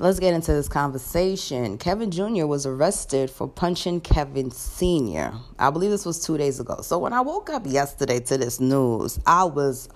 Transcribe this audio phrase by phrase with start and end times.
[0.00, 1.78] Let's get into this conversation.
[1.78, 2.46] Kevin Jr.
[2.46, 5.34] was arrested for punching Kevin Sr.
[5.56, 6.80] I believe this was two days ago.
[6.82, 9.88] So when I woke up yesterday to this news, I was,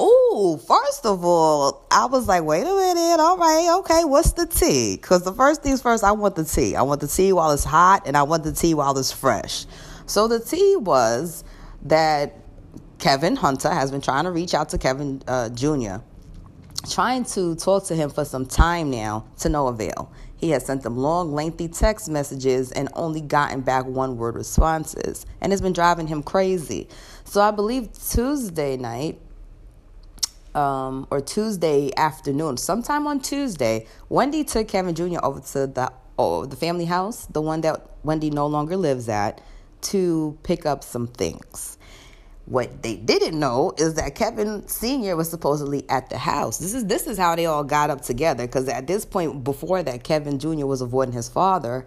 [0.00, 4.46] ooh, first of all, I was like, wait a minute, all right, okay, what's the
[4.46, 4.94] tea?
[4.94, 6.76] Because the first things first, I want the tea.
[6.76, 9.66] I want the tea while it's hot, and I want the tea while it's fresh.
[10.06, 11.42] So the tea was
[11.82, 12.36] that
[13.00, 16.04] Kevin Hunter has been trying to reach out to Kevin uh, Jr
[16.86, 20.12] trying to talk to him for some time now to no avail.
[20.36, 25.26] He has sent them long, lengthy text messages and only gotten back one word responses,
[25.40, 26.88] and it's been driving him crazy.
[27.24, 29.20] So I believe Tuesday night,
[30.54, 35.18] um, or Tuesday afternoon, sometime on Tuesday, Wendy took Kevin Jr.
[35.22, 39.40] over to the oh, the family house, the one that Wendy no longer lives at,
[39.80, 41.78] to pick up some things.
[42.46, 45.16] What they didn't know is that Kevin Sr.
[45.16, 46.58] was supposedly at the house.
[46.58, 49.82] This is this is how they all got up together because at this point before
[49.82, 50.66] that Kevin Jr.
[50.66, 51.86] was avoiding his father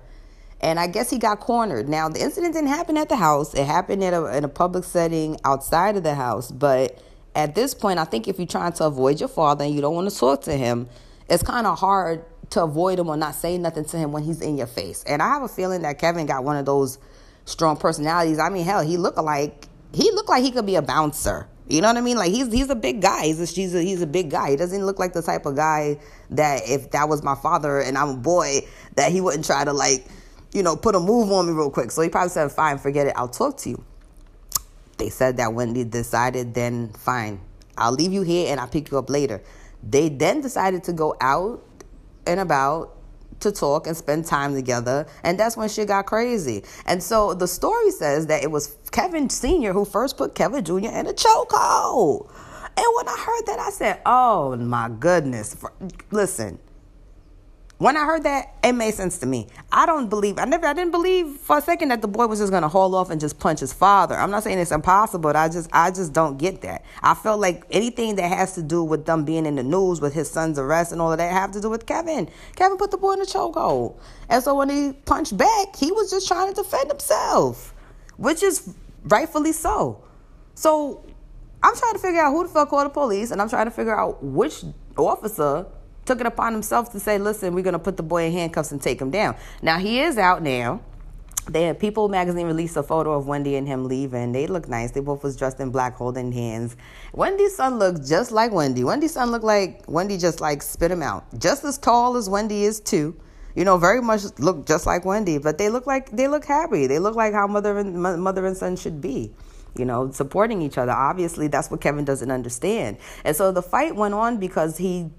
[0.59, 1.87] and I guess he got cornered.
[1.87, 3.53] Now the incident didn't happen at the house.
[3.53, 6.97] It happened in a in a public setting outside of the house, but
[7.35, 9.93] at this point I think if you're trying to avoid your father and you don't
[9.93, 10.89] want to talk to him,
[11.29, 14.41] it's kind of hard to avoid him or not say nothing to him when he's
[14.41, 15.03] in your face.
[15.05, 16.97] And I have a feeling that Kevin got one of those
[17.45, 18.39] strong personalities.
[18.39, 19.67] I mean, hell, he looked like
[19.97, 21.47] he looked like he could be a bouncer.
[21.67, 22.17] You know what I mean?
[22.17, 23.25] Like he's he's a big guy.
[23.25, 24.51] He's a, he's a, he's a big guy.
[24.51, 27.97] He doesn't look like the type of guy that if that was my father and
[27.97, 28.61] I'm a boy
[28.95, 30.05] that he wouldn't try to like,
[30.53, 31.89] you know, put a move on me real quick.
[31.89, 33.13] So he probably said, "Fine, forget it.
[33.15, 33.83] I'll talk to you."
[34.97, 37.41] They said that when they decided, then fine,
[37.75, 39.41] I'll leave you here and I'll pick you up later.
[39.83, 41.63] They then decided to go out
[42.25, 42.96] and about
[43.39, 45.05] to talk and spend time together.
[45.23, 46.63] And that's when shit got crazy.
[46.85, 49.73] And so the story says that it was Kevin Sr.
[49.73, 50.75] who first put Kevin Jr.
[50.75, 52.31] in a chokehold.
[52.77, 55.55] And when I heard that, I said, oh my goodness.
[56.11, 56.59] Listen,
[57.79, 59.47] when I heard that, it made sense to me.
[59.71, 62.39] I don't believe I never I didn't believe for a second that the boy was
[62.39, 64.15] just gonna haul off and just punch his father.
[64.15, 66.83] I'm not saying it's impossible, but I just I just don't get that.
[67.03, 70.13] I felt like anything that has to do with them being in the news with
[70.13, 72.29] his son's arrest and all of that have to do with Kevin.
[72.55, 73.99] Kevin put the boy in a chokehold.
[74.27, 77.75] And so when he punched back, he was just trying to defend himself.
[78.17, 78.73] Which is
[79.03, 80.03] rightfully so.
[80.55, 81.05] So
[81.61, 83.71] I'm trying to figure out who the fuck called the police and I'm trying to
[83.71, 84.63] figure out which
[84.97, 85.67] officer
[86.07, 88.71] took it upon himself to say, listen, we're going to put the boy in handcuffs
[88.71, 89.35] and take him down.
[89.61, 90.81] Now, he is out now.
[91.49, 94.33] They had People magazine released a photo of Wendy and him leaving.
[94.33, 94.91] They look nice.
[94.91, 96.75] They both was dressed in black, holding hands.
[97.13, 98.83] Wendy's son looked just like Wendy.
[98.83, 101.25] Wendy's son looked like Wendy just like spit him out.
[101.39, 103.15] Just as tall as Wendy is too.
[103.55, 106.85] You know, very much look just like Wendy, but they look like they look happy.
[106.85, 109.33] They look like how mother and mother and son should be
[109.75, 110.91] you know, supporting each other.
[110.91, 112.97] Obviously, that's what Kevin doesn't understand.
[113.23, 115.09] And so the fight went on because he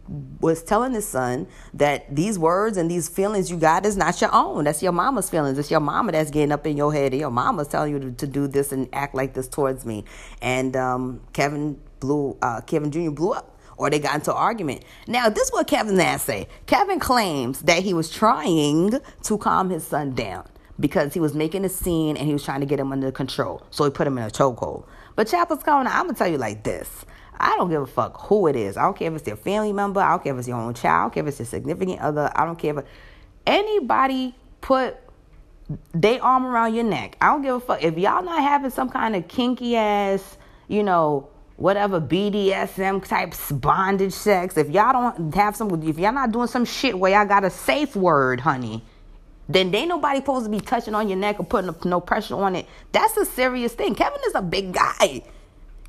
[0.40, 4.34] was telling his son that these words and these feelings you got is not your
[4.34, 4.64] own.
[4.64, 5.58] That's your mama's feelings.
[5.58, 7.12] It's your mama that's getting up in your head.
[7.12, 10.04] And your mama's telling you to, to do this and act like this towards me.
[10.42, 13.10] And um, Kevin blew, uh, Kevin Jr.
[13.10, 14.84] blew up or they got into an argument.
[15.06, 16.48] Now, this is what Kevin Nash say.
[16.66, 20.48] Kevin claims that he was trying to calm his son down
[20.80, 23.62] because he was making a scene and he was trying to get him under control.
[23.70, 24.86] So he put him in a chokehold.
[25.16, 27.04] But Chapel's Corner, I'm gonna tell you like this.
[27.40, 28.76] I don't give a fuck who it is.
[28.76, 30.00] I don't care if it's your family member.
[30.00, 30.94] I don't care if it's your own child.
[30.94, 32.30] I don't care if it's your significant other.
[32.34, 32.84] I don't care if
[33.46, 34.96] anybody put
[35.92, 37.16] they arm around your neck.
[37.20, 40.82] I don't give a fuck if y'all not having some kind of kinky ass, you
[40.82, 44.56] know, whatever BDSM type bondage sex.
[44.56, 47.50] If y'all don't have some, if y'all not doing some shit where y'all got a
[47.50, 48.82] safe word, honey,
[49.48, 52.54] then they nobody supposed to be touching on your neck or putting no pressure on
[52.54, 52.66] it.
[52.92, 53.94] That's a serious thing.
[53.94, 55.22] Kevin is a big guy.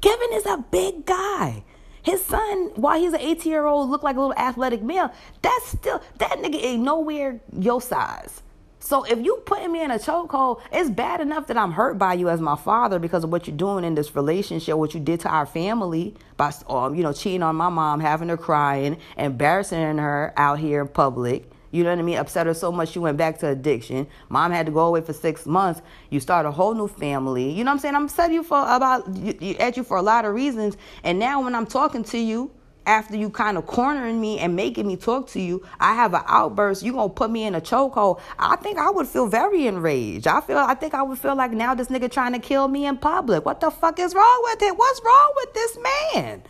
[0.02, 1.64] Kevin is a big guy.
[2.02, 5.14] His son, while he's an 18 year old, look like a little athletic male.
[5.42, 8.42] That's still that nigga ain't nowhere your size.
[8.80, 12.14] So if you putting me in a chokehold, it's bad enough that I'm hurt by
[12.14, 15.20] you as my father because of what you're doing in this relationship, what you did
[15.22, 19.98] to our family by, um, you know, cheating on my mom, having her crying, embarrassing
[19.98, 21.52] her out here in public.
[21.72, 22.18] You know what I mean?
[22.18, 24.08] Upset her so much she went back to addiction.
[24.30, 25.82] Mom had to go away for six months.
[26.10, 27.52] You start a whole new family.
[27.52, 27.96] You know what I'm saying?
[27.96, 30.78] I'm upset you for about you, at you for a lot of reasons.
[31.04, 32.52] And now when I'm talking to you,
[32.86, 36.24] after you kind of cornering me and making me talk to you, I have an
[36.26, 36.82] outburst.
[36.82, 38.20] You gonna put me in a chokehold?
[38.40, 40.28] I think I would feel very enraged.
[40.28, 40.58] I feel.
[40.58, 43.46] I think I would feel like now this nigga trying to kill me in public.
[43.46, 44.76] What the fuck is wrong with it?
[44.76, 46.42] What's wrong with this man?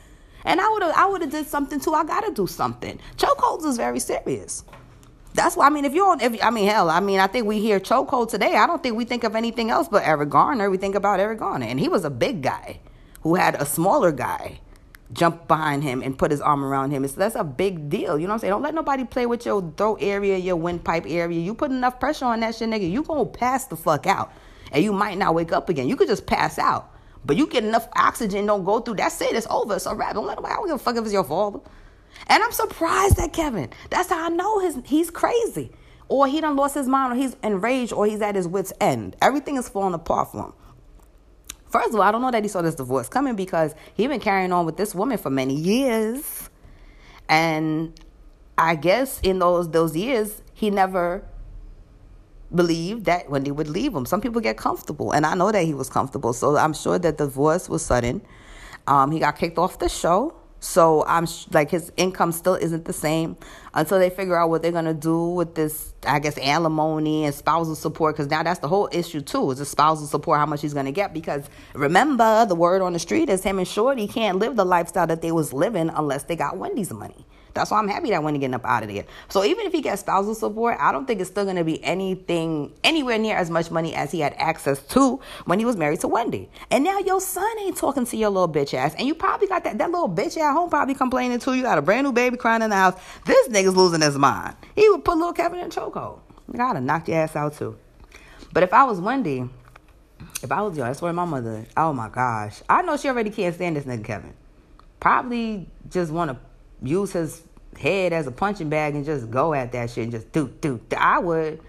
[0.45, 0.93] And I would have.
[0.95, 1.93] I would have did something too.
[1.93, 2.99] I gotta do something.
[3.17, 4.63] Chokeholds is very serious.
[5.39, 7.47] That's why I mean, if you're on, if I mean, hell, I mean, I think
[7.47, 8.55] we hear chokehold today.
[8.55, 10.69] I don't think we think of anything else but Eric Garner.
[10.69, 12.81] We think about Eric Garner, and he was a big guy
[13.21, 14.59] who had a smaller guy
[15.13, 17.05] jump behind him and put his arm around him.
[17.05, 18.19] It's, that's a big deal.
[18.19, 18.51] You know what I'm saying?
[18.51, 21.39] Don't let nobody play with your throat area, your windpipe area.
[21.39, 24.33] You put enough pressure on that shit, nigga, you gonna pass the fuck out.
[24.73, 25.87] And you might not wake up again.
[25.87, 26.93] You could just pass out.
[27.25, 28.95] But you get enough oxygen, don't go through.
[28.95, 29.35] That's it.
[29.35, 29.75] It's over.
[29.75, 30.15] It's a wrap.
[30.15, 30.53] Don't let nobody.
[30.53, 31.59] I don't give a fuck if it's your father.
[32.27, 33.69] And I'm surprised at Kevin.
[33.89, 35.71] That's how I know his he's crazy.
[36.07, 39.15] Or he done lost his mind, or he's enraged, or he's at his wits' end.
[39.21, 40.53] Everything is falling apart for him.
[41.69, 44.19] First of all, I don't know that he saw this divorce coming because he been
[44.19, 46.49] carrying on with this woman for many years.
[47.27, 47.93] And
[48.57, 51.23] I guess in those those years, he never
[52.53, 54.07] believed that Wendy would leave him.
[54.07, 56.33] Some people get comfortable, and I know that he was comfortable.
[56.33, 58.21] So I'm sure that the divorce was sudden.
[58.87, 60.38] Um, he got kicked off the show.
[60.59, 63.37] So I'm like his income still isn't the same
[63.73, 65.93] until they figure out what they're gonna do with this.
[66.05, 69.51] I guess alimony and spousal support because now that's the whole issue too.
[69.51, 71.13] Is the spousal support how much he's gonna get?
[71.13, 75.07] Because remember the word on the street is him and Shorty can't live the lifestyle
[75.07, 77.25] that they was living unless they got Wendy's money.
[77.59, 79.03] That's why I'm happy that Wendy getting up out of there.
[79.27, 82.71] So even if he gets spousal support, I don't think it's still gonna be anything
[82.85, 86.07] anywhere near as much money as he had access to when he was married to
[86.07, 86.49] Wendy.
[86.71, 89.65] And now your son ain't talking to your little bitch ass, and you probably got
[89.65, 91.53] that that little bitch at home probably complaining too.
[91.53, 92.97] You got a brand new baby crying in the house.
[93.25, 94.55] This nigga's losing his mind.
[94.73, 96.21] He would put little Kevin in chokehold.
[96.53, 97.77] I'd have knocked your ass out too.
[98.53, 99.49] But if I was Wendy,
[100.41, 102.61] if I was you, I swear my mother, oh my gosh.
[102.69, 104.33] I know she already can't stand this nigga Kevin.
[105.01, 106.37] Probably just want to
[106.81, 107.41] use his
[107.79, 110.79] head as a punching bag and just go at that shit and just do, do.
[110.95, 111.61] I would.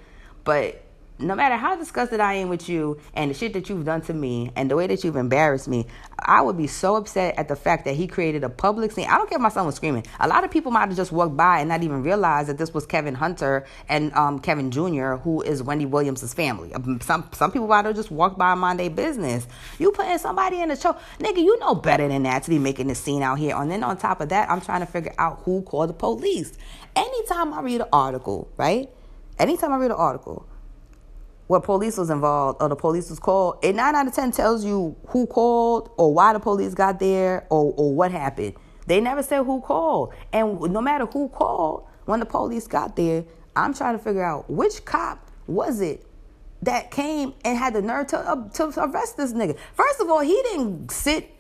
[0.45, 0.83] But
[1.21, 4.15] no matter how disgusted I am with you and the shit that you've done to
[4.15, 5.87] me and the way that you've embarrassed me,
[6.19, 9.07] I would be so upset at the fact that he created a public scene.
[9.09, 10.07] I don't care if my son was screaming.
[10.19, 12.73] A lot of people might have just walked by and not even realized that this
[12.73, 16.73] was Kevin Hunter and um, Kevin Jr., who is Wendy Williams' family.
[16.75, 19.47] Um, some some people might have just walked by and mind their business.
[19.79, 21.39] You putting somebody in the show, nigga.
[21.39, 23.57] You know better than that to be making this scene out here.
[23.57, 26.53] And then on top of that, I'm trying to figure out who called the police.
[26.95, 28.89] Anytime I read an article, right?
[29.39, 30.47] Anytime I read an article
[31.51, 34.65] where police was involved or the police was called, it nine out of ten tells
[34.65, 38.55] you who called or why the police got there or, or what happened.
[38.87, 40.15] They never said who called.
[40.33, 43.25] And no matter who called, when the police got there,
[43.57, 46.07] I'm trying to figure out which cop was it
[46.63, 49.59] that came and had the nerve to, uh, to arrest this nigga.
[49.75, 51.35] First of all, he didn't sit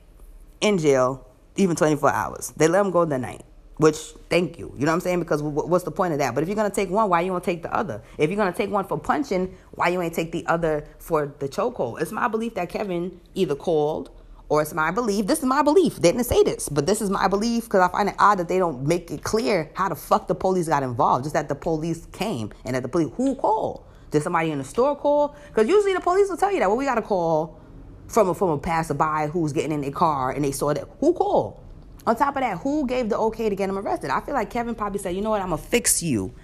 [0.60, 1.24] in jail
[1.54, 2.52] even 24 hours.
[2.56, 3.44] They let him go the night.
[3.80, 3.96] Which,
[4.28, 4.74] thank you.
[4.76, 5.20] You know what I'm saying?
[5.20, 6.34] Because what's the point of that?
[6.34, 8.02] But if you're gonna take one, why you won't take the other?
[8.18, 11.48] If you're gonna take one for punching, why you ain't take the other for the
[11.48, 12.02] chokehold?
[12.02, 14.10] It's my belief that Kevin either called
[14.50, 15.26] or it's my belief.
[15.26, 15.96] This is my belief.
[15.96, 18.48] They didn't say this, but this is my belief because I find it odd that
[18.48, 21.24] they don't make it clear how the fuck the police got involved.
[21.24, 23.82] Just that the police came and that the police who called?
[24.10, 25.34] Did somebody in the store call?
[25.48, 26.68] Because usually the police will tell you that.
[26.68, 27.58] Well, we got a call
[28.08, 30.86] from a from a passerby who's getting in their car and they saw that.
[31.00, 31.58] Who called?
[32.10, 34.10] On top of that, who gave the okay to get him arrested?
[34.10, 36.34] I feel like Kevin probably said, you know what, I'm going to fix you.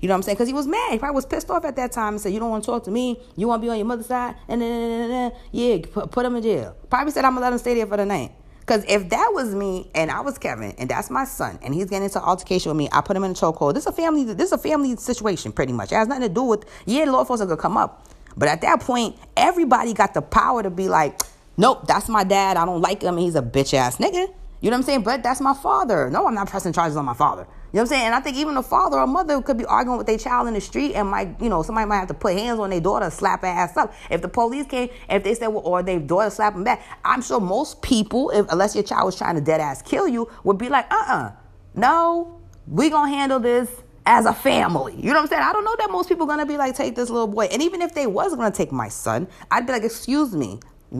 [0.00, 0.36] You know what I'm saying?
[0.36, 0.92] Because he was mad.
[0.92, 2.84] He probably was pissed off at that time and said, you don't want to talk
[2.84, 3.20] to me.
[3.34, 4.36] You want to be on your mother's side?
[4.46, 6.76] And then, yeah, put, put him in jail.
[6.88, 8.30] Probably said, I'm going to let him stay there for the night.
[8.60, 11.86] Because if that was me and I was Kevin and that's my son and he's
[11.86, 13.74] getting into altercation with me, I put him in a chokehold.
[13.74, 14.22] This is a family.
[14.22, 15.90] This is a family situation, pretty much.
[15.90, 18.06] It has nothing to do with yeah, law enforcement could come up,
[18.36, 21.20] but at that point, everybody got the power to be like,
[21.56, 22.56] nope, that's my dad.
[22.56, 23.16] I don't like him.
[23.16, 24.32] He's a bitch ass nigga.
[24.60, 25.02] You know what I'm saying?
[25.02, 26.10] But that's my father.
[26.10, 27.42] No, I'm not pressing charges on my father.
[27.42, 28.06] You know what I'm saying?
[28.06, 30.54] And I think even a father or mother could be arguing with their child in
[30.54, 33.10] the street and might, you know, somebody might have to put hands on their daughter,
[33.10, 33.92] slap her ass up.
[34.10, 37.20] If the police came, if they said, well, or their daughter slap them back, I'm
[37.22, 40.58] sure most people, if, unless your child was trying to dead ass kill you, would
[40.58, 41.32] be like, uh-uh,
[41.74, 43.70] no, we gonna handle this
[44.06, 44.96] as a family.
[44.96, 45.42] You know what I'm saying?
[45.42, 47.44] I don't know that most people gonna be like, take this little boy.
[47.52, 50.58] And even if they was gonna take my son, I'd be like, excuse me,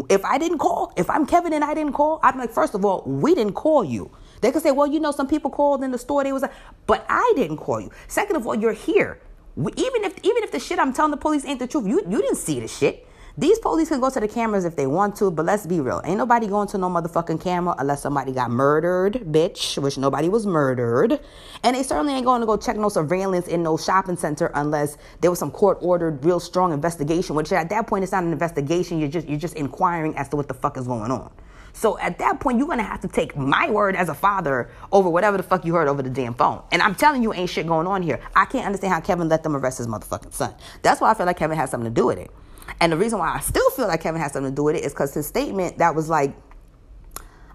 [0.09, 2.85] if I didn't call, if I'm Kevin and I didn't call, I'm like, first of
[2.85, 4.11] all, we didn't call you.
[4.41, 6.23] They could say, well, you know, some people called in the store.
[6.25, 6.53] They was like,
[6.87, 7.91] but I didn't call you.
[8.07, 9.21] Second of all, you're here.
[9.57, 12.03] We, even if even if the shit I'm telling the police ain't the truth, you
[12.09, 13.08] you didn't see the shit.
[13.39, 16.03] These police can go to the cameras if they want to, but let's be real.
[16.05, 20.45] Ain't nobody going to no motherfucking camera unless somebody got murdered, bitch, which nobody was
[20.45, 21.21] murdered.
[21.63, 24.99] And they certainly ain't going to go check no surveillance in no shopping center unless
[25.21, 28.33] there was some court ordered real strong investigation, which at that point it's not an
[28.33, 28.99] investigation.
[28.99, 31.31] You're just you're just inquiring as to what the fuck is going on.
[31.75, 35.09] So at that point, you're gonna have to take my word as a father over
[35.09, 36.61] whatever the fuck you heard over the damn phone.
[36.73, 38.19] And I'm telling you, ain't shit going on here.
[38.35, 40.55] I can't understand how Kevin let them arrest his motherfucking son.
[40.83, 42.33] That's why I feel like Kevin has something to do with it.
[42.81, 44.85] And the reason why I still feel like Kevin has something to do with it
[44.85, 46.35] is because his statement that was like,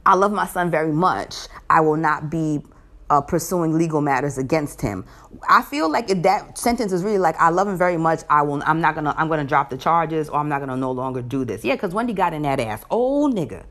[0.05, 1.35] I love my son very much.
[1.69, 2.61] I will not be
[3.09, 5.05] uh, pursuing legal matters against him.
[5.47, 8.21] I feel like that sentence is really like, I love him very much.
[8.29, 8.61] I will.
[8.65, 9.13] I'm not gonna.
[9.17, 11.63] I'm gonna drop the charges, or I'm not gonna no longer do this.
[11.63, 12.83] Yeah, because Wendy got in that ass.
[12.91, 13.65] Oh nigga.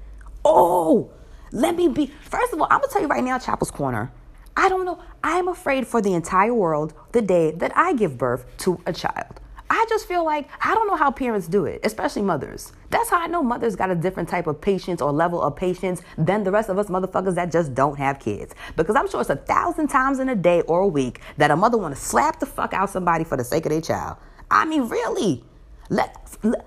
[0.44, 1.10] Oh,
[1.52, 2.06] Let me be.
[2.06, 4.10] First of all, I'm gonna tell you right now, Chapel's Corner.
[4.56, 4.98] I don't know.
[5.22, 9.40] I'm afraid for the entire world the day that I give birth to a child.
[9.74, 12.72] I just feel like I don't know how parents do it, especially mothers.
[12.90, 16.02] That's how I know mothers got a different type of patience or level of patience
[16.18, 18.54] than the rest of us motherfuckers that just don't have kids.
[18.76, 21.56] Because I'm sure it's a thousand times in a day or a week that a
[21.56, 24.18] mother want to slap the fuck out somebody for the sake of their child.
[24.50, 25.42] I mean, really.
[25.88, 26.66] Let, let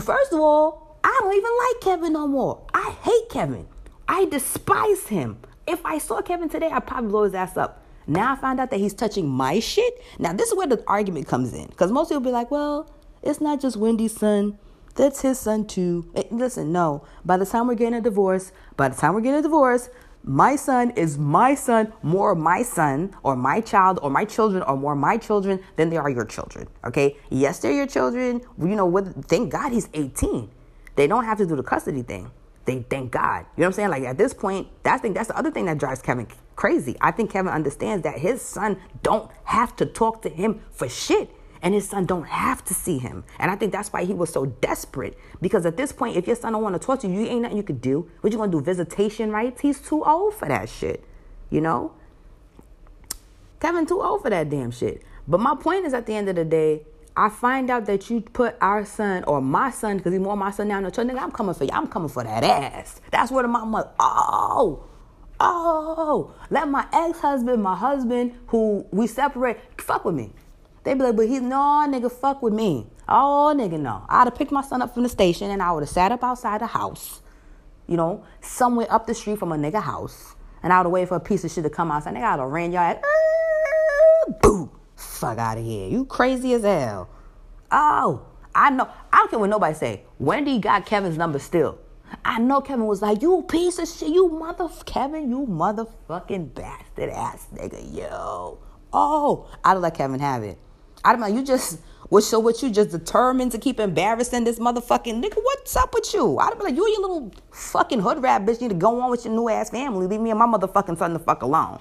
[0.00, 2.62] first of all, I don't even like Kevin no more.
[2.72, 3.68] I hate Kevin.
[4.08, 5.36] I despise him.
[5.66, 7.84] If I saw Kevin today, I'd probably blow his ass up.
[8.08, 10.02] Now I find out that he's touching my shit.
[10.18, 11.66] Now this is where the argument comes in.
[11.66, 12.90] Because most people be like, well,
[13.22, 14.58] it's not just Wendy's son.
[14.94, 16.10] That's his son too.
[16.16, 17.04] Eh, listen, no.
[17.24, 19.90] By the time we're getting a divorce, by the time we're getting a divorce,
[20.24, 24.76] my son is my son, more my son or my child or my children are
[24.76, 26.66] more my children than they are your children.
[26.84, 27.16] Okay?
[27.30, 28.40] Yes, they're your children.
[28.58, 29.06] You know, what?
[29.26, 30.50] thank God he's 18.
[30.96, 32.30] They don't have to do the custody thing.
[32.64, 33.46] They thank God.
[33.56, 33.90] You know what I'm saying?
[33.90, 36.26] Like at this point, that's that's the other thing that drives Kevin
[36.58, 36.96] crazy.
[37.00, 41.30] I think Kevin understands that his son don't have to talk to him for shit.
[41.62, 43.24] And his son don't have to see him.
[43.38, 45.16] And I think that's why he was so desperate.
[45.40, 47.42] Because at this point, if your son don't want to talk to you, you ain't
[47.42, 48.10] nothing you could do.
[48.20, 48.60] What you gonna do?
[48.60, 49.60] Visitation rights?
[49.60, 51.04] He's too old for that shit.
[51.48, 51.92] You know?
[53.60, 55.02] Kevin too old for that damn shit.
[55.28, 56.82] But my point is at the end of the day,
[57.16, 60.50] I find out that you put our son or my son, because he's more my
[60.50, 61.70] son now, no nigga, I'm coming for you.
[61.72, 63.00] I'm coming for that ass.
[63.10, 64.84] That's where the mama, oh,
[65.40, 70.32] oh, let my ex-husband, my husband, who we separate, fuck with me.
[70.84, 72.86] They be like, but he's no nigga, fuck with me.
[73.08, 74.04] Oh nigga, no.
[74.08, 76.22] I'd have picked my son up from the station and I would have sat up
[76.22, 77.20] outside the house,
[77.86, 81.08] you know, somewhere up the street from a nigga house, and I would have waited
[81.08, 82.14] for a piece of shit to come outside.
[82.14, 83.02] Nigga, I'd have ran your ass,
[84.40, 85.88] boom fuck out of here.
[85.88, 87.08] You crazy as hell.
[87.70, 88.22] Oh,
[88.54, 88.88] I know.
[89.12, 90.02] I don't care what nobody say.
[90.18, 91.78] Wendy got Kevin's number still.
[92.28, 97.08] I know Kevin was like, you piece of shit, you mother Kevin, you motherfucking bastard
[97.08, 98.58] ass nigga, yo.
[98.92, 100.58] Oh, I'd let Kevin have it.
[101.02, 101.80] I'd be like, you just
[102.10, 105.42] what so what you just determined to keep embarrassing this motherfucking nigga?
[105.42, 106.36] What's up with you?
[106.36, 109.10] I'd be like, you and your little fucking hood rat bitch need to go on
[109.10, 110.06] with your new ass family.
[110.06, 111.78] Leave me and my motherfucking son the fuck alone.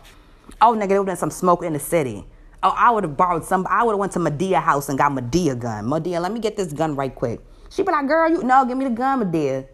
[0.62, 2.25] Oh nigga, there would been some smoke in the city.
[2.63, 3.68] Oh, I would have borrowed some.
[3.70, 5.88] I would have went to Madea house and got Madea gun.
[5.88, 7.42] Madea, let me get this gun right quick.
[7.70, 9.68] She be like, girl, you no, give me the gun, Madea.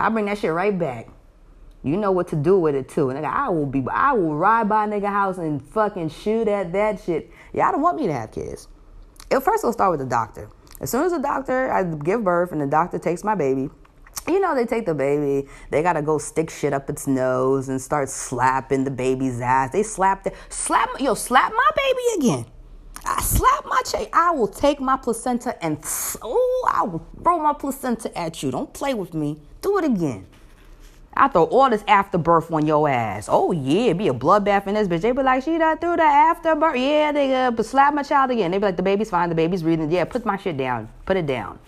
[0.00, 1.08] I'll bring that shit right back.
[1.82, 3.06] You know what to do with it too.
[3.06, 6.72] Nigga, I will be I will ride by a nigga house and fucking shoot at
[6.72, 7.30] that shit.
[7.52, 8.68] Y'all don't want me to have kids.
[9.30, 10.48] It first will start with the doctor.
[10.80, 13.68] As soon as the doctor I give birth and the doctor takes my baby,
[14.26, 17.80] you know, they take the baby, they gotta go stick shit up its nose and
[17.80, 19.70] start slapping the baby's ass.
[19.70, 22.46] They slap the slap yo, slap my baby again.
[23.04, 23.82] I slap my.
[24.12, 25.78] I will take my placenta and
[26.22, 28.50] oh, I will throw my placenta at you.
[28.50, 29.40] Don't play with me.
[29.62, 30.26] Do it again.
[31.14, 33.28] I throw all this afterbirth on your ass.
[33.30, 35.00] Oh yeah, be a bloodbath in this bitch.
[35.00, 36.76] They be like, she done threw the afterbirth.
[36.76, 38.52] Yeah, they uh, slap my child again.
[38.52, 39.90] They be like, the baby's fine, the baby's breathing.
[39.90, 40.88] Yeah, put my shit down.
[41.04, 41.58] Put it down.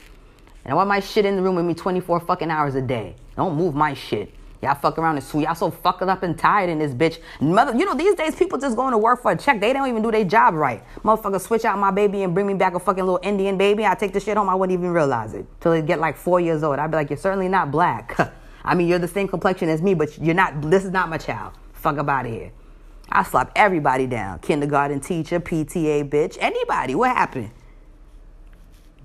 [0.64, 3.16] And I want my shit in the room with me 24 fucking hours a day.
[3.36, 4.32] Don't move my shit.
[4.62, 5.44] Y'all fuck around and sweet.
[5.44, 7.18] Y'all so fucking up and tired in this bitch.
[7.40, 9.60] Mother, you know, these days people just going to work for a check.
[9.60, 10.82] They don't even do their job right.
[11.02, 13.84] Motherfucker switch out my baby and bring me back a fucking little Indian baby.
[13.84, 14.48] I take the shit home.
[14.48, 15.44] I wouldn't even realize it.
[15.60, 16.78] Till they get like four years old.
[16.78, 18.16] I'd be like, you're certainly not black.
[18.64, 21.18] I mean, you're the same complexion as me, but you're not, this is not my
[21.18, 21.54] child.
[21.72, 22.52] Fuck up out of here.
[23.10, 24.38] I slap everybody down.
[24.38, 26.94] Kindergarten teacher, PTA bitch, anybody.
[26.94, 27.50] What happened?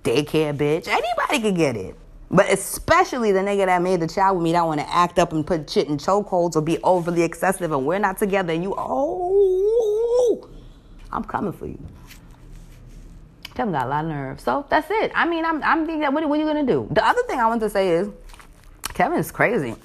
[0.07, 0.87] daycare bitch.
[0.87, 1.95] Anybody could get it.
[2.29, 5.31] But especially the nigga that made the child with me that want to act up
[5.31, 8.75] and put shit in chokeholds or be overly excessive and we're not together and you,
[8.77, 10.49] oh,
[11.11, 11.79] I'm coming for you.
[13.55, 14.39] Kevin got a lot of nerve.
[14.41, 15.11] So that's it.
[15.15, 16.87] I mean, I'm, I'm thinking, what, what are you going to do?
[16.91, 18.09] The other thing I want to say is
[18.93, 19.75] Kevin's crazy.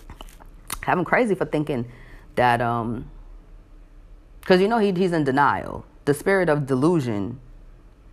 [0.82, 1.90] Kevin crazy for thinking
[2.34, 3.08] that, um,
[4.40, 5.86] because you know he, he's in denial.
[6.04, 7.38] The spirit of delusion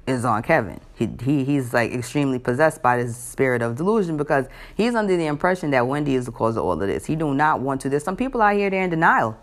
[0.09, 0.79] is on Kevin.
[0.95, 5.27] He, he he's like extremely possessed by this spirit of delusion because he's under the
[5.27, 7.05] impression that Wendy is the cause of all of this.
[7.05, 7.89] He do not want to.
[7.89, 9.37] There's some people out here they're in denial.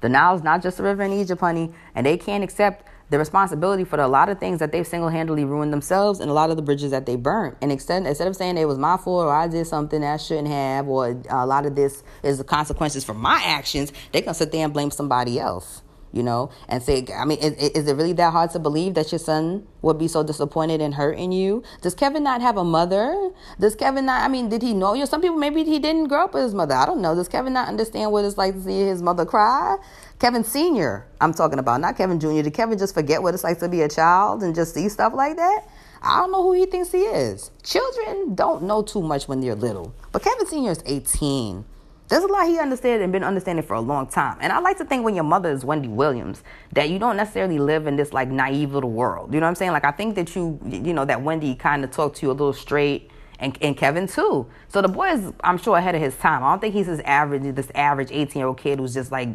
[0.00, 3.84] Denial is not just a river in Egypt, honey, and they can't accept the responsibility
[3.84, 6.56] for the, a lot of things that they've single-handedly ruined themselves and a lot of
[6.56, 7.56] the bridges that they burnt.
[7.60, 10.16] And instead, instead of saying it was my fault or I did something that I
[10.16, 14.34] shouldn't have or a lot of this is the consequences for my actions, they can
[14.34, 15.82] sit there and blame somebody else
[16.14, 19.10] you know, and say, I mean, is, is, it really that hard to believe that
[19.10, 21.64] your son would be so disappointed and hurt in you?
[21.82, 23.32] Does Kevin not have a mother?
[23.58, 25.06] Does Kevin not, I mean, did he know you?
[25.06, 26.74] Some people, maybe he didn't grow up with his mother.
[26.74, 27.16] I don't know.
[27.16, 29.76] Does Kevin not understand what it's like to see his mother cry?
[30.20, 32.42] Kevin Sr., I'm talking about, not Kevin Jr.
[32.42, 35.14] Did Kevin just forget what it's like to be a child and just see stuff
[35.14, 35.66] like that?
[36.00, 37.50] I don't know who he thinks he is.
[37.64, 39.92] Children don't know too much when they're little.
[40.12, 40.70] But Kevin Sr.
[40.70, 41.64] is 18.
[42.08, 44.36] There's a lot he understood and been understanding for a long time.
[44.40, 46.42] And I like to think when your mother is Wendy Williams,
[46.72, 49.32] that you don't necessarily live in this like naive little world.
[49.32, 49.72] You know what I'm saying?
[49.72, 52.34] Like I think that you, you know, that Wendy kind of talked to you a
[52.34, 54.46] little straight, and, and Kevin too.
[54.68, 56.44] So the boy is, I'm sure, ahead of his time.
[56.44, 59.30] I don't think he's this average, this average 18 year old kid who's just like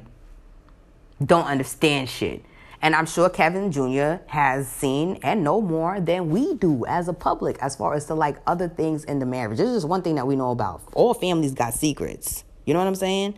[1.26, 2.46] don't understand shit.
[2.82, 4.24] And I'm sure Kevin Jr.
[4.28, 8.14] has seen and know more than we do as a public as far as to
[8.14, 9.58] like other things in the marriage.
[9.58, 10.82] This is just one thing that we know about.
[10.94, 12.46] All families got secrets.
[12.70, 13.34] You know what I'm saying?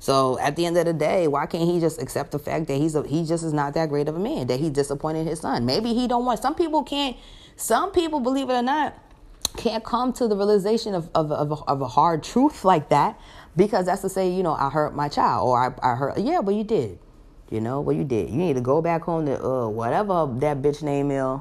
[0.00, 2.78] So at the end of the day, why can't he just accept the fact that
[2.78, 5.38] he's a, he just is not that great of a man, that he disappointed his
[5.38, 5.64] son?
[5.64, 6.42] Maybe he don't want.
[6.42, 7.16] Some people can't.
[7.54, 8.98] Some people, believe it or not,
[9.56, 13.20] can't come to the realization of of, of, a, of a hard truth like that
[13.54, 16.18] because that's to say, you know, I hurt my child or I, I hurt.
[16.18, 16.98] Yeah, but you did.
[17.52, 18.30] You know what you did.
[18.30, 21.38] You need to go back home to uh, whatever that bitch name is.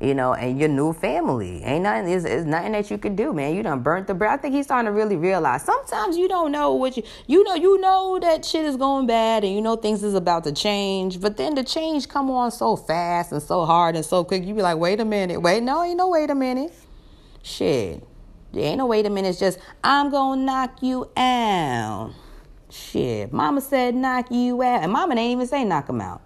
[0.00, 1.62] You know, and your new family.
[1.62, 3.54] Ain't nothing is nothing that you could do, man.
[3.54, 4.32] You done burnt the bread.
[4.32, 7.54] I think he's starting to really realize sometimes you don't know what you you know,
[7.54, 11.20] you know that shit is going bad and you know things is about to change,
[11.20, 14.44] but then the change come on so fast and so hard and so quick.
[14.44, 16.72] You be like, wait a minute, wait, no, ain't no wait a minute.
[17.42, 18.02] Shit.
[18.52, 22.14] There ain't no wait a minute, it's just I'm gonna knock you out.
[22.70, 24.82] Shit, mama said knock you out.
[24.82, 26.22] And mama didn't even say knock him out.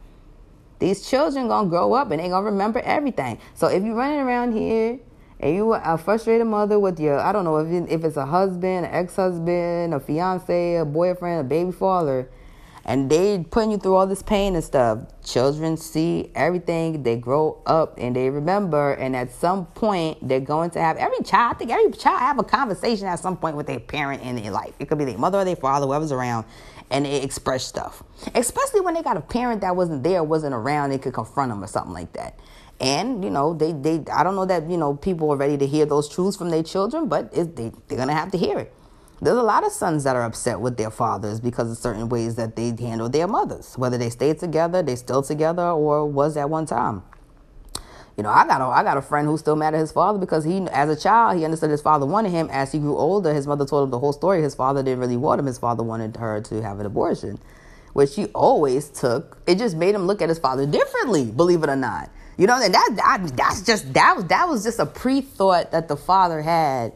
[0.78, 3.38] These children gonna grow up and they gonna remember everything.
[3.54, 4.98] So if you're running around here
[5.40, 8.86] and you a frustrated mother with your, I don't know if, if it's a husband,
[8.86, 12.30] an ex-husband, a fiance, a boyfriend, a baby father,
[12.86, 14.98] and they putting you through all this pain and stuff.
[15.24, 20.70] Children see everything, they grow up and they remember, and at some point they're going
[20.70, 21.56] to have every child.
[21.56, 24.50] I think every child have a conversation at some point with their parent in their
[24.50, 24.74] life.
[24.78, 26.44] It could be their mother or their father, whoever's around,
[26.90, 28.02] and they express stuff.
[28.34, 31.62] Especially when they got a parent that wasn't there, wasn't around, they could confront them
[31.62, 32.38] or something like that.
[32.80, 35.66] And you know, they they I don't know that you know people are ready to
[35.66, 38.72] hear those truths from their children, but it, they they're gonna have to hear it.
[39.22, 42.34] There's a lot of sons that are upset with their fathers because of certain ways
[42.34, 46.50] that they handle their mothers, whether they stayed together, they still together, or was at
[46.50, 47.02] one time.
[48.16, 50.18] You know, I got a, I got a friend who's still mad at his father
[50.18, 52.48] because he, as a child, he understood his father wanted him.
[52.50, 54.40] As he grew older, his mother told him the whole story.
[54.40, 55.46] His father didn't really want him.
[55.46, 57.40] His father wanted her to have an abortion,
[57.92, 59.38] which he always took.
[59.46, 62.10] It just made him look at his father differently, believe it or not.
[62.36, 65.72] You know, and that, that that's just that was that was just a pre thought
[65.72, 66.92] that the father had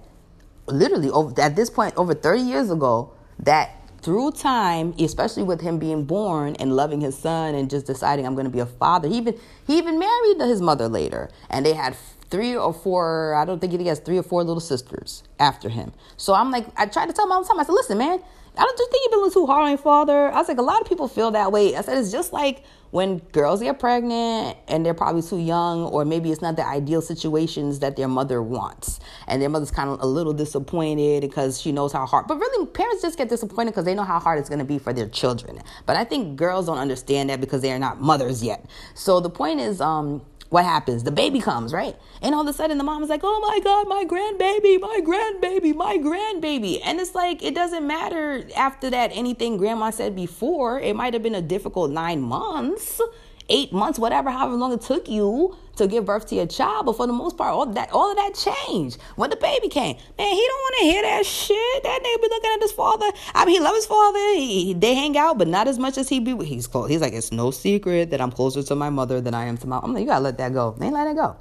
[0.67, 5.79] literally over, at this point over 30 years ago that through time especially with him
[5.79, 9.09] being born and loving his son and just deciding i'm going to be a father
[9.09, 11.97] he even he even married his mother later and they had
[12.31, 15.93] three or four i don't think he has three or four little sisters after him
[16.17, 18.21] so i'm like i tried to tell him all the time i said listen man
[18.59, 20.33] I don't just think you've been too hard on your father.
[20.33, 21.77] I was like, a lot of people feel that way.
[21.77, 26.05] I said, it's just like when girls get pregnant and they're probably too young, or
[26.05, 29.01] maybe it's not the ideal situations that their mother wants.
[29.27, 32.27] And their mother's kind of a little disappointed because she knows how hard.
[32.27, 34.79] But really, parents just get disappointed because they know how hard it's going to be
[34.79, 35.61] for their children.
[35.87, 38.65] But I think girls don't understand that because they are not mothers yet.
[38.95, 41.05] So the point is, um, what happens?
[41.05, 41.97] The baby comes, right?
[42.23, 45.01] And all of a sudden the mom is like, oh my God, my grandbaby, my
[45.05, 46.81] grandbaby, my grandbaby.
[46.85, 50.81] And it's like, it doesn't matter after that anything grandma said before.
[50.81, 53.01] It might have been a difficult nine months
[53.49, 56.87] eight months, whatever, however long it took you to give birth to your child.
[56.87, 59.97] But for the most part, all that all of that changed when the baby came.
[60.19, 61.83] Man, he don't want to hear that shit.
[61.83, 63.11] That nigga be looking at his father.
[63.35, 64.35] I mean, he love his father.
[64.35, 66.37] He, they hang out, but not as much as he be.
[66.45, 66.91] He's close.
[66.91, 69.67] He's like, it's no secret that I'm closer to my mother than I am to
[69.67, 69.79] my.
[69.83, 70.75] I'm like, you gotta let that go.
[70.79, 71.37] They ain't let it go.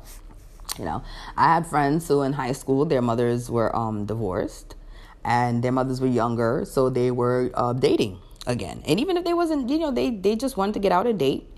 [0.77, 1.03] You know,
[1.35, 4.75] I had friends who in high school their mothers were um, divorced,
[5.23, 8.83] and their mothers were younger, so they were uh, dating again.
[8.85, 11.17] And even if they wasn't, you know, they they just wanted to get out and
[11.17, 11.49] date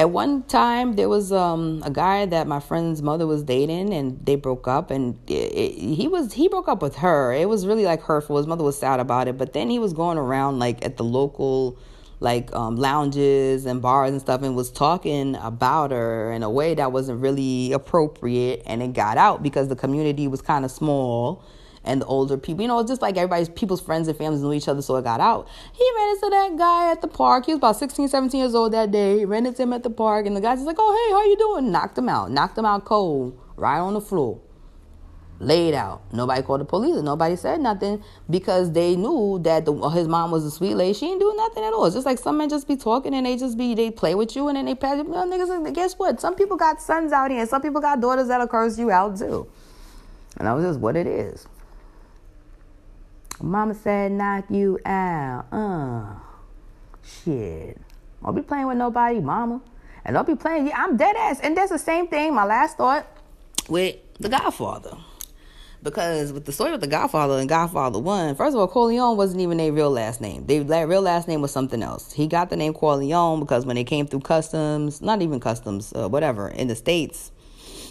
[0.00, 4.18] at one time, there was um, a guy that my friend's mother was dating, and
[4.24, 4.90] they broke up.
[4.90, 7.34] And it, it, he was he broke up with her.
[7.34, 8.38] It was really like hurtful.
[8.38, 9.36] His mother was sad about it.
[9.36, 11.76] But then he was going around like at the local
[12.18, 16.72] like um, lounges and bars and stuff, and was talking about her in a way
[16.72, 18.62] that wasn't really appropriate.
[18.64, 21.44] And it got out because the community was kind of small
[21.84, 22.62] and the older people.
[22.62, 25.20] You know, just like everybody's people's friends and families knew each other, so it got
[25.20, 25.48] out.
[25.72, 27.46] He ran into that guy at the park.
[27.46, 29.18] He was about 16, 17 years old that day.
[29.18, 31.24] He ran into him at the park, and the guy's just like, "Oh, hey, how
[31.24, 32.30] you doing?" Knocked him out.
[32.30, 34.40] Knocked him out cold, right on the floor.
[35.42, 36.02] Laid out.
[36.12, 37.00] Nobody called the police.
[37.02, 40.92] Nobody said nothing because they knew that the, his mom was a sweet lady.
[40.92, 41.86] She didn't do nothing at all.
[41.86, 44.36] It's just like some men just be talking and they just be they play with
[44.36, 45.04] you and then they pass you.
[45.04, 46.20] Well, niggas, guess what?
[46.20, 49.16] Some people got sons out here and some people got daughters that'll curse you out
[49.16, 49.48] too.
[50.36, 51.46] And that was just what it is.
[53.42, 55.46] Mama said knock you out.
[55.50, 56.14] Uh,
[57.02, 57.80] shit.
[58.22, 59.60] Don't be playing with nobody, mama.
[60.04, 60.70] And don't be playing.
[60.74, 61.40] I'm dead ass.
[61.40, 62.34] And that's the same thing.
[62.34, 63.06] My last thought
[63.68, 64.96] with The Godfather.
[65.82, 69.40] Because with the story with the Godfather and Godfather One, first of all, Corleone wasn't
[69.40, 70.44] even a real last name.
[70.44, 72.12] Their real last name was something else.
[72.12, 76.06] He got the name Corleone because when they came through customs, not even customs, uh,
[76.06, 77.32] whatever, in the states,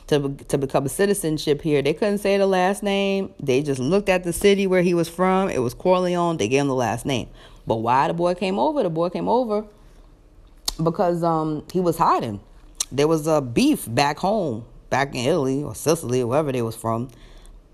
[0.10, 3.34] to to become a citizenship here, they couldn't say the last name.
[3.40, 5.50] They just looked at the city where he was from.
[5.50, 6.38] It was Corleone.
[6.38, 7.30] They gave him the last name.
[7.66, 8.84] But why the boy came over?
[8.84, 9.66] The boy came over
[10.84, 12.42] because um he was hiding.
[12.92, 16.76] There was a beef back home, back in Italy or Sicily or wherever they was
[16.76, 17.10] from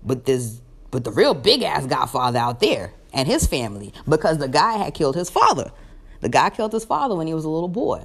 [0.06, 4.48] but this but the real big ass godfather out there and his family because the
[4.48, 5.72] guy had killed his father.
[6.20, 8.04] The guy killed his father when he was a little boy.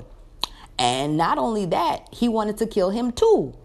[0.77, 3.55] And not only that, he wanted to kill him too.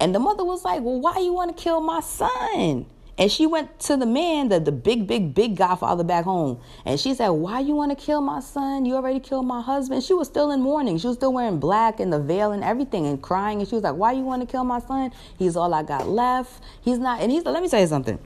[0.00, 2.86] And the mother was like, Well, why you want to kill my son?
[3.18, 6.60] And she went to the man, the, the big, big, big godfather back home.
[6.84, 8.84] And she said, Why you want to kill my son?
[8.84, 10.02] You already killed my husband.
[10.02, 10.98] She was still in mourning.
[10.98, 13.60] She was still wearing black and the veil and everything and crying.
[13.60, 15.12] And she was like, Why you want to kill my son?
[15.38, 16.62] He's all I got left.
[16.82, 17.20] He's not.
[17.20, 18.18] And he's let me tell you something.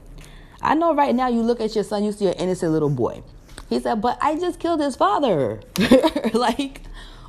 [0.61, 3.23] I know right now you look at your son, you see an innocent little boy.
[3.69, 5.61] He said, But I just killed his father.
[6.33, 6.81] like,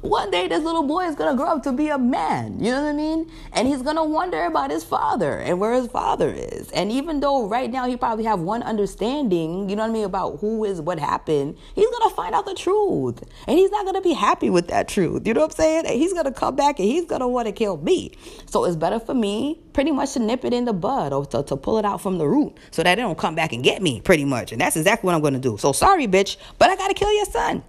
[0.03, 2.59] one day this little boy is gonna grow up to be a man.
[2.59, 3.31] You know what I mean?
[3.53, 6.71] And he's gonna wonder about his father and where his father is.
[6.73, 10.05] And even though right now he probably have one understanding, you know what I mean,
[10.05, 13.23] about who is what happened, he's gonna find out the truth.
[13.47, 15.25] And he's not gonna be happy with that truth.
[15.25, 15.87] You know what I'm saying?
[15.87, 18.11] And he's gonna come back and he's gonna want to kill me.
[18.47, 21.45] So it's better for me pretty much to nip it in the bud or to,
[21.45, 23.81] to pull it out from the root so that it don't come back and get
[23.81, 24.51] me pretty much.
[24.51, 25.57] And that's exactly what I'm gonna do.
[25.59, 27.63] So sorry, bitch, but I gotta kill your son.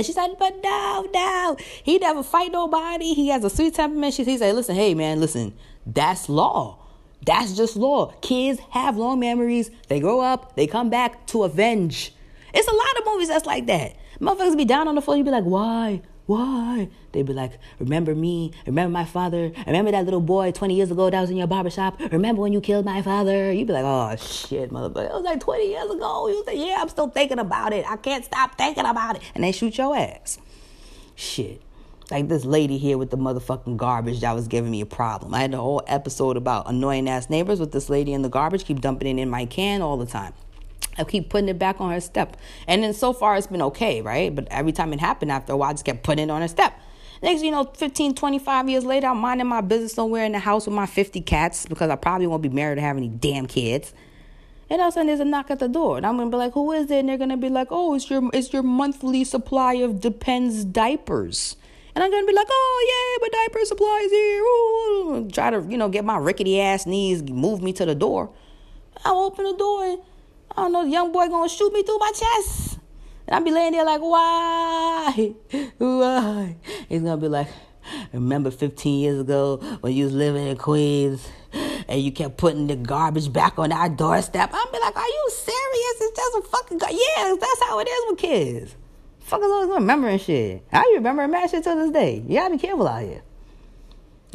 [0.00, 1.58] And she said, but no, no.
[1.82, 3.12] He never fight nobody.
[3.12, 4.14] He has a sweet temperament.
[4.14, 5.52] She, he said, listen, hey, man, listen,
[5.84, 6.78] that's law.
[7.26, 8.10] That's just law.
[8.22, 9.70] Kids have long memories.
[9.88, 12.14] They grow up, they come back to avenge.
[12.54, 13.94] It's a lot of movies that's like that.
[14.22, 15.18] Motherfuckers be down on the floor.
[15.18, 16.00] You be like, why?
[16.30, 16.88] Why?
[17.10, 18.52] They'd be like, Remember me?
[18.64, 19.50] Remember my father?
[19.66, 21.98] Remember that little boy 20 years ago that was in your barbershop?
[22.12, 23.50] Remember when you killed my father?
[23.52, 25.06] You'd be like, Oh shit, motherfucker.
[25.06, 26.28] It was like 20 years ago.
[26.28, 27.84] You say, Yeah, I'm still thinking about it.
[27.84, 29.22] I can't stop thinking about it.
[29.34, 30.38] And they shoot your ass.
[31.16, 31.62] Shit.
[32.12, 35.34] Like this lady here with the motherfucking garbage that was giving me a problem.
[35.34, 38.64] I had a whole episode about annoying ass neighbors with this lady in the garbage,
[38.66, 40.34] keep dumping it in my can all the time.
[40.98, 42.36] I keep putting it back on her step.
[42.66, 44.34] And then so far it's been okay, right?
[44.34, 46.48] But every time it happened after a while, I just kept putting it on her
[46.48, 46.78] step.
[47.22, 50.66] Next, you know, 15, 25 years later, I'm minding my business somewhere in the house
[50.66, 53.92] with my 50 cats because I probably won't be married or have any damn kids.
[54.70, 56.36] And all of a sudden, there's a knock at the door, and I'm gonna be
[56.36, 59.24] like, "Who is it?" And they're gonna be like, "Oh, it's your it's your monthly
[59.24, 61.56] supply of Depends diapers."
[61.92, 65.28] And I'm gonna be like, "Oh yeah, my diaper supplies here." Ooh.
[65.32, 68.30] Try to you know get my rickety ass knees move me to the door.
[69.04, 69.98] I open the door and
[70.56, 72.78] I don't know, young boy gonna shoot me through my chest.
[73.26, 75.34] And I'll be laying there like, why?
[75.78, 76.56] Why?
[76.88, 77.48] He's gonna be like,
[78.12, 81.26] remember 15 years ago when you was living in Queens
[81.88, 84.50] and you kept putting the garbage back on our doorstep?
[84.52, 86.00] I'll be like, are you serious?
[86.00, 86.90] It's just a fucking, gar-.
[86.90, 88.76] yeah, that's how it is with kids.
[89.28, 90.64] Fuckers always remembering shit.
[90.72, 92.24] I remember that shit to this day.
[92.26, 93.22] You gotta be careful out here.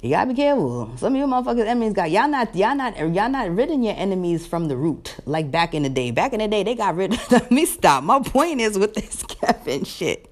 [0.05, 0.91] You gotta be careful.
[0.97, 4.45] Some of you motherfuckers enemies got y'all not y'all not y'all not ridding your enemies
[4.45, 6.11] from the root like back in the day.
[6.11, 7.13] Back in the day, they got rid.
[7.13, 8.03] of Let me stop.
[8.03, 10.29] My point is with this Kevin shit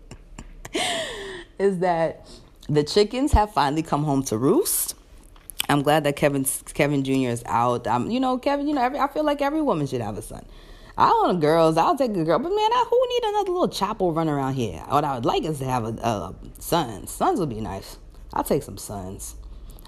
[1.57, 2.27] is that
[2.69, 4.93] the chickens have finally come home to roost.
[5.67, 7.29] I'm glad that Kevin Kevin Jr.
[7.29, 7.88] is out.
[7.88, 8.67] Um, you know, Kevin.
[8.67, 10.45] You know, every I feel like every woman should have a son.
[10.99, 11.77] I want girls.
[11.77, 14.83] I'll take a girl, but man, I, who need another little chapel run around here?
[14.88, 17.07] What I would like is to have a, a son.
[17.07, 17.97] Sons would be nice.
[18.33, 19.36] I'll take some sons.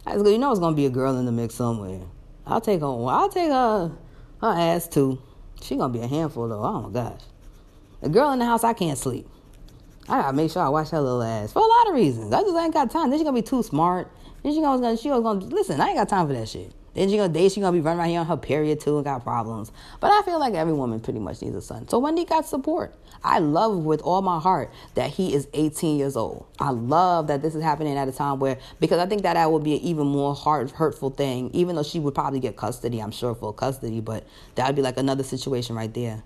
[0.07, 2.01] You know it's gonna be a girl in the mix somewhere.
[2.45, 2.87] I'll take her.
[2.87, 3.91] I'll take her.
[4.41, 5.21] Her ass too.
[5.61, 6.61] She gonna be a handful though.
[6.61, 7.21] Oh my gosh.
[8.01, 9.27] A girl in the house, I can't sleep.
[10.07, 12.31] I gotta make sure I watch her little ass for a lot of reasons.
[12.31, 13.09] I just ain't got time.
[13.09, 14.11] Then she gonna be too smart.
[14.43, 15.81] Then she gonna she gonna listen.
[15.81, 16.71] I ain't got time for that shit.
[16.95, 17.51] Then she gonna date.
[17.51, 19.71] She gonna be running around here on her period too and got problems.
[19.99, 21.87] But I feel like every woman pretty much needs a son.
[21.87, 22.95] So Wendy got support.
[23.23, 26.45] I love with all my heart that he is 18 years old.
[26.59, 29.51] I love that this is happening at a time where because I think that that
[29.51, 31.49] would be an even more hard hurtful thing.
[31.53, 34.81] Even though she would probably get custody, I'm sure full custody, but that would be
[34.81, 36.23] like another situation right there.